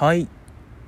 [0.00, 0.28] はい。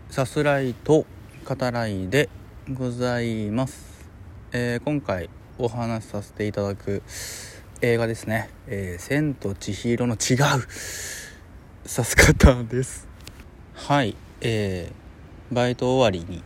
[0.08, 1.04] さすらいと
[1.45, 2.29] 語らいで
[2.72, 4.08] ございます、
[4.52, 7.02] えー今回お話しさせていただく
[7.81, 10.38] 映画ですね「えー千と千尋の違う。
[11.84, 13.09] さす方」です。
[13.75, 14.14] はい。
[14.43, 16.45] えーバイト終わりに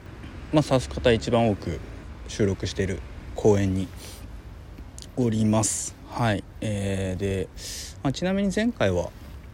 [0.50, 1.80] まあさす方一番多く
[2.28, 3.00] 収録してる
[3.34, 3.88] 公園に
[5.18, 5.94] おります。
[6.08, 6.42] はい。
[6.62, 7.48] えーで、
[8.02, 9.10] まあ、ちなみに前回は、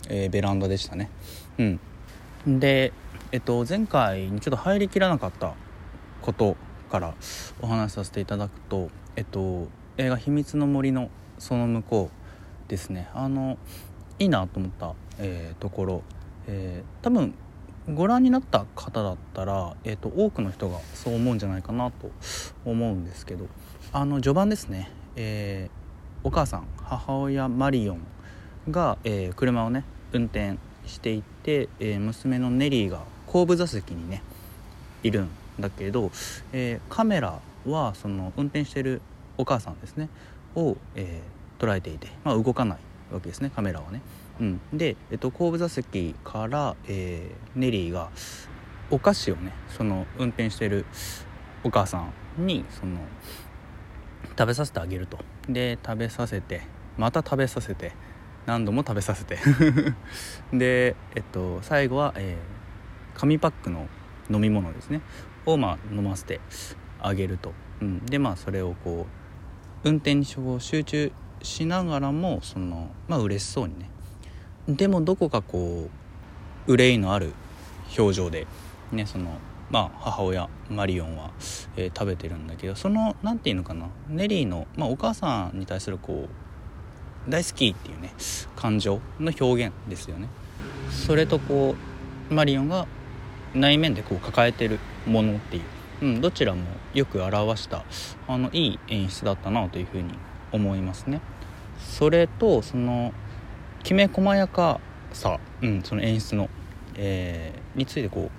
[0.09, 1.11] えーベランダでしたね。
[1.59, 1.81] うん。
[2.47, 2.93] で、
[3.33, 5.55] えっと、前回にちょっと入りきらなかった
[6.23, 6.57] こと
[6.91, 7.15] から
[7.61, 12.21] お話しさせていただくと、えっと、映画「秘密の森のその向こう」
[12.69, 13.09] ですね。
[13.15, 13.59] あの
[14.19, 16.03] いいなと思った、えーところ、
[16.47, 17.35] えー多分
[17.95, 22.11] ご覧になった方だったら、えー、と多くの人がそう思うんじゃないかなと
[22.65, 23.47] 思うんですけど。
[23.93, 25.81] あの序盤ですね、えー
[26.23, 28.01] お母さん母親マリオン
[28.71, 34.23] が、えー車をね運転していてて、えー娘のネリーが後部座席にね
[35.03, 36.11] いるんだけど、
[36.53, 39.01] えーカメラはその運転してる
[39.39, 40.09] お母さんですね
[40.55, 42.79] を、えー捉えていて、まあ、動かない
[43.13, 44.01] わけですねカメラはね。
[44.41, 48.09] うん、で、えっと、後部座席から、えネリーが
[48.91, 50.87] お菓子をねその運転してる
[51.63, 51.99] お母さ
[52.39, 52.97] んにその
[54.39, 56.63] 食べさせてあげるとで食べさせて
[56.97, 57.93] また食べさせて
[58.51, 59.39] 何度も食べさせて。
[60.53, 62.61] で、えっと、最後は、えー
[63.21, 63.87] 紙パックの
[64.31, 65.03] 飲み物ですね。
[65.45, 66.41] を、まあ、飲ませて
[67.01, 69.07] あげると、うん、でまあそれをこ
[69.85, 71.13] う運転に集中
[71.43, 73.91] しながらもそのまあ嬉しそうにね。
[74.69, 75.91] でもどこかこ
[76.67, 77.35] う憂いのある
[77.99, 78.47] 表情で
[78.91, 79.37] ねその
[79.71, 81.31] まあ母親マリオンは、
[81.77, 83.89] えー食べてるんだけどその何て言うのかな。
[84.09, 86.50] ネリーの、まあ、お母さんに対するこう
[87.31, 88.13] 大好きっていうね
[88.57, 90.29] 感情の表現ですよね。
[90.91, 91.75] それとこ
[92.31, 92.87] うマリオンが
[93.55, 95.63] 内面でこう抱えてるものっていう、
[96.03, 96.63] うん、どちらも
[96.95, 97.85] よく表した
[98.29, 100.15] あのいい演出だったなというふうに
[100.53, 101.21] 思いますね。
[101.79, 103.13] それとその
[103.83, 104.81] きめ細やか
[105.13, 106.51] さ、うん、その演出の、
[106.97, 108.31] えーについてこ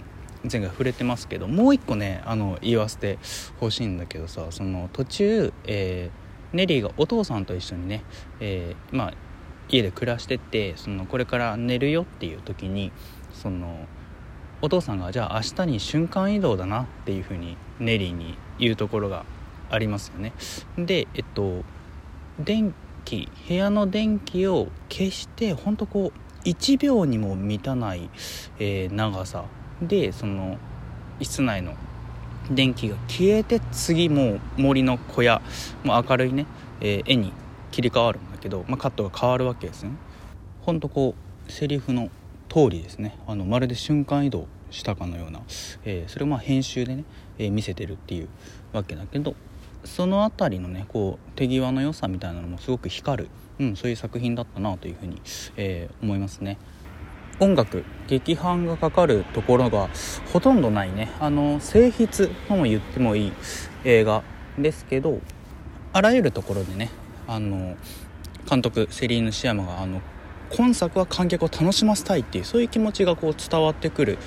[0.43, 3.19] う前回触れてますけどもう一個ねあの言わせて
[3.59, 6.09] ほしいんだけどさその途中、え
[6.53, 8.03] ネリーがお父さんと一緒にね、
[8.39, 9.13] えーまあ、
[9.69, 12.91] 家で暮らしててそのこれから寝るよっていう時に
[13.33, 13.87] その
[14.61, 19.25] お父さんがじゃあ明日に瞬間移動だなっていう風にネリーに言うところが
[19.69, 20.33] ありますよね。
[20.77, 21.63] でえっと
[22.39, 22.73] 電
[23.05, 28.09] 気部屋の電気を消してほんとこう1秒にも満たない、
[28.59, 29.45] えー長さ。
[29.81, 30.57] でその
[31.21, 31.75] 室内の
[32.55, 35.41] 電気が消えて次もう森の小屋
[35.83, 36.45] もう明るいね、
[36.79, 37.33] えー絵に
[37.71, 39.91] 切り替わるんだけど、まあ、カットが変わるわけですね
[40.61, 41.15] ほんとこ
[41.47, 42.09] うセリフの
[42.49, 45.41] 通りですねあのまるで瞬間移動したかのような、
[45.85, 47.05] えーそれをまあ編集でね、
[47.37, 48.29] えー見せてるっていう
[48.73, 49.35] わけだけど
[49.85, 53.29] その辺りのねこう手際の良さみたいなのもすごく光る、
[53.59, 55.21] うん、そういう作品だったなというふうに、
[55.55, 56.57] えー思いますね。
[57.39, 59.89] 音楽劇伴がかかるところが
[60.31, 61.11] ほとんどないね。
[61.19, 63.33] あの静筆とも言ってもいい
[63.83, 64.23] 映画
[64.59, 65.21] ですけど
[65.93, 66.89] あらゆるところでね
[67.27, 67.75] あの
[68.49, 70.01] 監督セリーヌ・シアマがあの
[70.49, 74.17] 今作は観客を楽しませたいっていうそういう気持ちがこう伝わってくる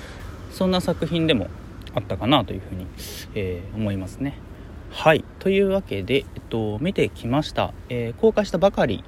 [0.51, 1.47] そんな作品でも
[1.93, 2.87] あったかなというふうに、
[3.35, 4.37] えー思いますね。
[4.89, 5.23] はい。
[5.39, 9.03] というわけで、えっと、見てきました、えー公開したばかり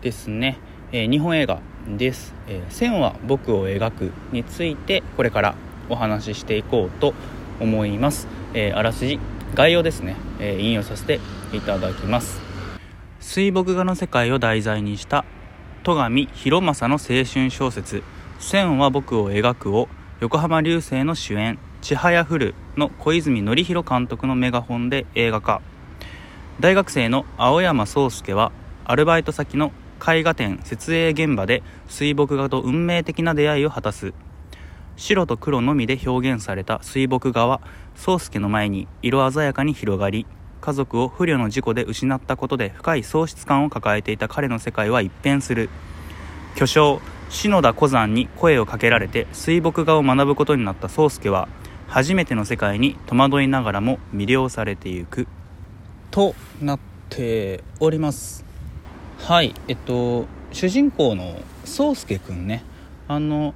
[0.00, 0.58] ですね、
[0.94, 5.54] えー日本映画です「えー線は僕を描く」についてこれから
[5.88, 7.14] お話ししていこうと
[7.60, 9.18] 思います、えーあらすじ
[9.54, 11.18] 概要ですね、えー引用させて
[11.52, 12.40] いただきます。
[13.20, 15.24] 水墨画の世界を題材にした
[15.82, 18.02] 戸上博正の青春小説
[18.38, 19.88] 「線は僕を描く」を
[20.20, 25.62] 横浜流星の主演「ちはやふる」の小泉紀弘監督のメガホンで映画化。
[26.60, 28.52] 大学生の青山宗介は
[28.84, 29.72] アルバイト先の
[30.04, 34.12] 絵画展設営現場で水墨画と運命的な出会いを果たす。
[34.96, 37.60] 白と黒のみで表現された水墨画は
[37.94, 40.26] 宗介の前に色鮮やかに広がり
[40.60, 45.70] 家族を不慮の事故で失ったことで深い喪失感を抱えていた彼の世界は一変する。
[46.56, 47.00] 巨匠
[47.30, 51.48] 篠田小山に声をかけられて水墨画を学ぶことになった宗介は
[51.88, 55.26] 初めての世界に戸惑いながらも魅了されていく。
[56.10, 56.78] となっ
[57.08, 58.51] ております。
[59.22, 62.64] はいえっと主人公の宗介くんね。
[63.06, 63.54] あの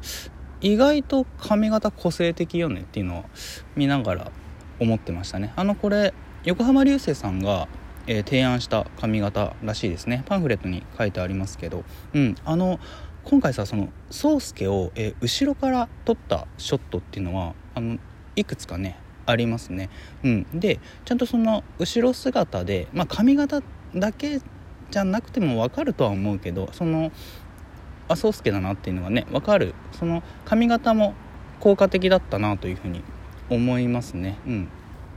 [0.60, 3.24] 意外と髪型個性的よねっていうのを
[3.74, 4.32] 見ながら
[4.78, 5.52] 思ってましたね。
[5.56, 6.14] あのこれ
[6.44, 7.66] 横浜流星さんが、
[8.06, 10.22] えー提案した髪型らしいですね。
[10.26, 11.82] パンフレットに書いてありますけど。
[12.14, 12.78] うんあの
[13.24, 17.98] 今回さその宗介を、えー、後ろから撮ったショットっていうのはあの
[18.36, 19.90] いくつかねありますね。
[20.22, 23.62] うん、でちゃんとその後ろ姿で、まあ、髪型
[23.96, 24.40] だけ
[24.90, 27.10] じゃなくても分かるとは思うけどその
[28.08, 29.74] あ宗介だなっていうのがね分かる。
[29.92, 31.14] その髪型も
[31.60, 33.02] 効果的だったなというふうに
[33.50, 34.38] 思いますね。
[34.46, 34.68] うん、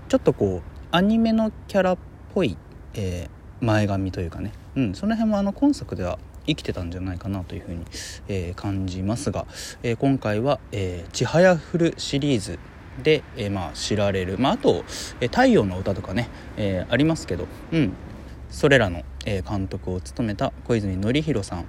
[0.07, 1.97] ちょっとこうアニメのキャラっ
[2.33, 2.57] ぽい、
[2.93, 6.17] えー、前髪というかね、うん、その辺もあの今作では
[6.47, 7.85] 生きてたんじゃないかなというふうに、
[8.27, 9.45] えー、感じますが、
[9.83, 12.59] えー、今回は「えー、ちはやふる」シリーズ
[13.03, 14.83] で、えー、まあ、知られる、まあ、あと、
[15.21, 16.27] え太陽の歌」とかね、
[16.57, 17.93] えありますけど、うん、
[18.49, 19.03] それらの、
[19.47, 21.65] 監督を務めた小泉紀弘さん、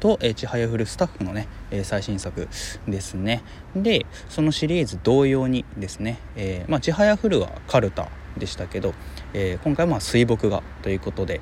[0.00, 1.48] と、えちはやふるスタッフのね、
[1.82, 2.48] 最新作
[2.86, 3.42] ですね。
[3.74, 8.94] でそのシリーズ同様にですね、えまあ、ちはやふるはカルタでしたけど、
[9.64, 11.40] 今回は水墨画ということで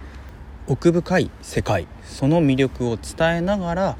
[0.68, 3.96] 奥深い世界その魅力を伝えながら、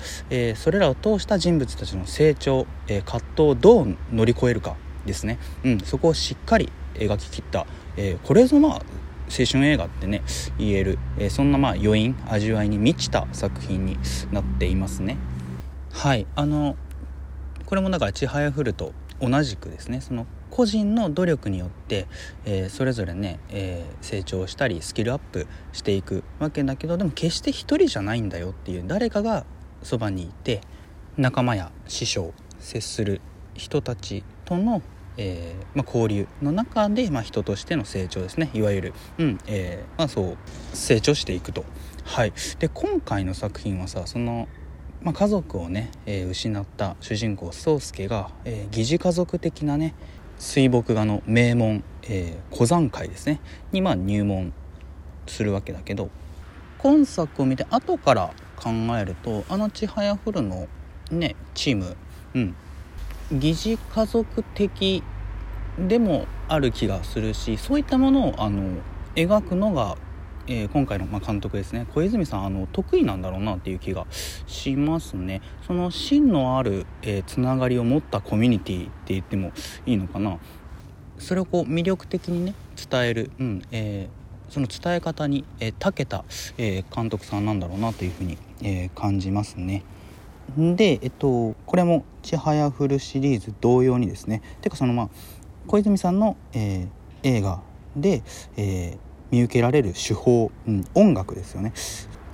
[0.55, 4.77] それらを通した人物たちの成長、葛藤をどう乗り越えるか
[5.09, 7.67] ですね、うん、そこをしっかり描ききった、
[7.97, 8.83] えー、これぞまあ
[9.29, 10.23] 青春映画ってね
[10.59, 13.97] 言える、えそんなまあ余韻味わいに満ちた作品に
[14.33, 15.17] なっていますね。
[15.93, 16.27] はい。
[16.35, 16.77] あの
[17.67, 22.07] これもだから「ちはやふる」と同じくですねその個人の努力によって、
[22.45, 29.45] えー、それぞれね、えー、成長したりスキルアップしていくわけだけどでも決して一人じゃないんだよっていう誰かが
[29.83, 30.61] そばにいて
[31.17, 33.21] 仲間や師匠接する
[33.55, 34.83] 人たちとの、
[35.19, 38.51] えー、まあ、交流の中で、まあ、人としての成長ですね。
[38.55, 40.37] いわゆる、うんえまあ、そう
[40.73, 41.65] 成長していくと。
[42.05, 44.49] はい、で今回の作品はさその
[45.03, 49.95] まあ、家族をね、えー、失った主人公宗介が、えー、疑似家族的なね
[50.39, 53.41] 水墨画の名門、えー、古山会ですね。
[53.71, 54.53] にまあ入門
[55.27, 56.11] するわけだけど
[56.79, 60.67] 今作を見て後から考えるとあの「ちはやふる」の
[61.11, 61.97] ねチーム
[62.35, 62.57] うん
[63.33, 65.03] 疑似家族的
[65.79, 68.79] でもある気がするしそういったものをあの
[69.15, 69.97] 描くのが
[70.51, 71.87] えー、今回の、ま監督ですね。
[71.93, 74.07] 小泉さんあの得意なんだろうなっていう気が
[74.47, 75.43] しますね。
[75.67, 79.53] その芯のある、えー、がりを持ったコミュニティって言っても
[79.85, 80.39] いいのかな。
[81.19, 82.55] それをこう魅力的にね
[82.91, 86.25] 伝える、うんえー、その伝え方に、えー、けた、
[86.57, 89.85] え、監督さんなんだろうなというふうに、え、感じますね。
[90.57, 94.43] で、えっと、これも「ちはやふる」シリーズ同様にですね。
[94.61, 95.09] てかそのまあ
[95.67, 97.61] 小泉さんの、えー、映画
[97.97, 98.23] で、
[98.57, 98.99] えー、
[99.31, 101.73] 見受けられる手法、うん、音楽ですよね。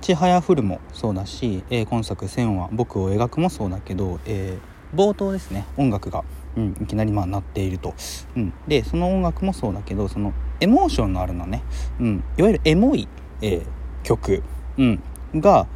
[0.01, 5.65] ちはやふるもそうだし、えー、今作「線は僕を描く」もそうだけど、えー、冒頭ですね。
[5.77, 6.23] 音楽が、
[6.55, 7.93] うん、いきなりまあ鳴っていると、
[8.35, 11.63] うん、でその音楽もそうだけどそのエモーションのあるのね、
[11.99, 13.07] うん、いわゆるエモい、
[13.41, 13.65] えー、
[14.03, 14.43] 曲、
[14.77, 15.03] うん、
[15.35, 15.67] が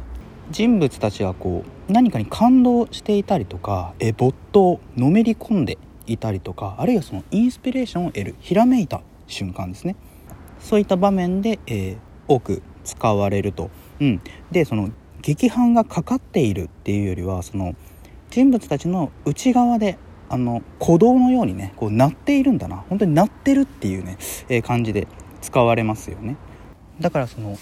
[0.50, 9.96] 人物たちがこう何かに感動していたりとか、え、没頭のめり込んでいたりとかあるいはそのインスピレーションを得るひらめいた瞬間ですね。
[10.58, 11.98] そういった場面で、えー、
[12.28, 13.70] 多く使われると、
[14.00, 14.20] うん、
[14.50, 14.90] でその
[15.22, 17.74] 劇伴がかかっているっていうよりはその
[18.30, 19.98] 人物たちの内側で
[20.28, 22.84] あの鼓動のようにねこう鳴っているんだな。
[22.88, 24.18] 本当に鳴ってるっていうね、
[24.48, 25.06] えー、感じで
[25.40, 26.36] 使われますよね。
[27.00, 27.56] だからその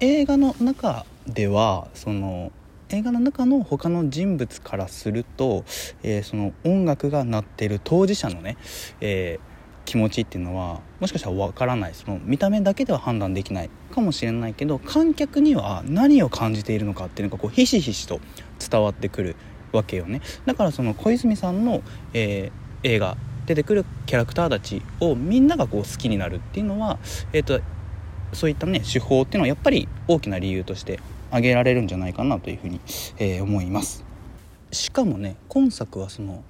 [0.00, 2.52] 映画の中ではその
[2.90, 5.64] 映画の中の他の人物からすると、
[6.02, 8.56] えー、その音楽が鳴ってる当事者のね、
[9.00, 9.54] えー
[9.84, 11.94] 気持ちっていうのはもしかしたらわからない。
[11.94, 18.20] その見た目だけでは判断できないかもしれないけど観客には何を感じているのかっていうのがこうひしひしと
[18.58, 19.36] 伝わってくる
[19.72, 20.20] わけよね。
[20.46, 23.16] だからその小泉さんの、えー、映画
[23.46, 26.98] 出てくるキャラクターたちをみんながこう好きになるっていうのは、
[27.32, 27.60] えーと、
[28.32, 31.00] そういったね手法っていうのはやっぱり大きな理由として
[31.34, 32.80] 挙げられるんじゃないかなというふうに、
[33.18, 34.04] えー、思います。
[34.70, 36.44] しかもね今作はその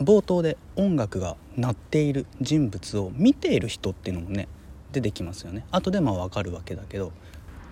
[0.00, 4.46] 冒頭で音楽が鳴っている人物を見ている人っていうのもね
[4.92, 5.64] 出てきますよね。
[5.70, 7.12] 後でまあ分かるわけだけど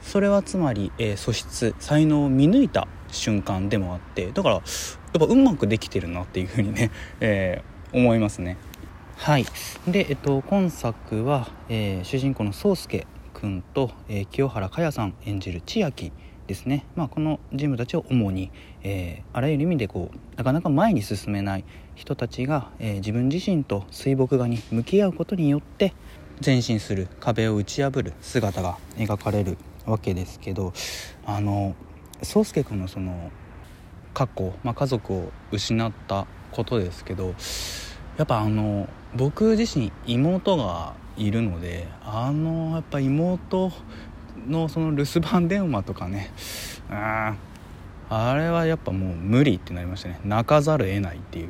[0.00, 4.62] それはつまり、えー、素質才能を見抜いた瞬間でもあってだからやっ
[5.18, 8.56] ぱうまくできてるなっていうふうにね、えー、思いますね。
[9.16, 9.44] はい。
[9.86, 16.12] で、えっと、今作は、えー、主人公の宗介君と、えー、清原果耶さん演じる千秋
[16.46, 18.50] ですね、まあ、この人物たちを主に、
[18.82, 25.94] えー、あらゆる意味でこうなかなか前に進めない人たちが、えー、自分自身と水墨画に向き合うことによって
[26.44, 30.72] 前進する壁を打ち破る姿が描かれるわけですけど
[31.24, 31.74] あの
[32.22, 33.30] 宗介君のその
[34.14, 37.34] 過去、まあ、家族を失ったことですけど
[38.16, 43.72] やっぱあの僕自身妹がいるのであのやっぱ妹
[44.48, 46.30] のその留守番電話とかね。
[46.90, 47.34] あ
[48.08, 50.20] あれはやっぱもう無理ってなりましたね。
[50.24, 51.48] 泣かざるを得ないっていう。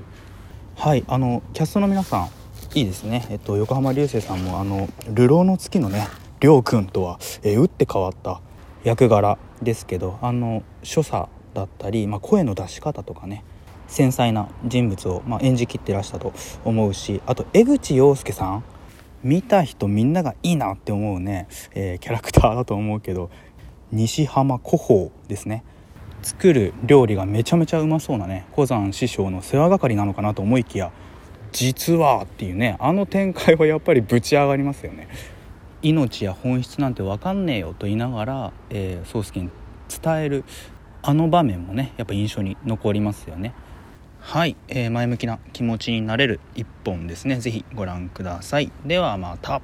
[0.77, 2.31] はいあのキャストの皆さん
[2.79, 3.27] いいですね。
[3.31, 6.09] えっと横浜流星さんもあの「流浪の月」のね
[6.41, 8.41] りょうくんとは、えー、打って変わった
[8.85, 13.43] 役柄ですけどあの所作だったり、まあ、声の出し方とかね
[13.89, 16.33] 繊細な人物を、まあ、演じきってらしたと
[16.65, 18.65] 思うしあと江口洋介さん
[19.27, 23.29] 見た人みんながいいなって思うね、えー、キャラクターだと思うけど
[23.91, 25.65] 西浜古宝ですね。
[26.23, 30.93] 作る料理がめちゃめちゃうまそうなね小山師匠の世話係なのかなと思いきや
[31.51, 35.09] 実はっていうねあの展開はやっぱりぶち上がりますよね。
[35.83, 39.51] 命や本質なんて分かんねえよと言いながら、えー、宗介に
[40.03, 40.45] 伝える
[41.03, 43.55] あの場面もねやっぱ印象に残りますよね。
[44.29, 47.39] はい、えー、前向きな気持ちになれる一本ですね。
[47.39, 48.73] 是非ご覧ください。
[48.85, 49.63] ではまた。